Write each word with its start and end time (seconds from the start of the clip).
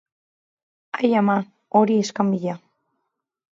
Ai 1.01 1.11
ama, 1.19 1.35
hori 1.81 2.01
iskanbila! 2.07 2.59